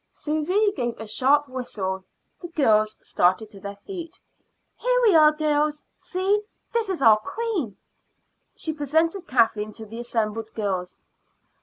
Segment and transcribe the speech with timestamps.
[0.15, 2.03] Susy gave a sharp whistle;
[2.41, 4.19] the girls started to their feet.
[4.77, 5.83] "Here we are, girls.
[5.95, 6.41] See,
[6.73, 7.75] this is our queen," and
[8.59, 10.97] she presented Kathleen to the assembled girls.